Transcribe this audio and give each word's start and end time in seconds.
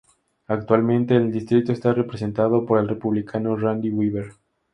Actualmente 0.47 1.15
el 1.15 1.31
distrito 1.31 1.71
está 1.71 1.93
representado 1.93 2.65
por 2.65 2.79
el 2.79 2.87
Republicano 2.87 3.55
Randy 3.55 3.91
Weber. 3.91 4.31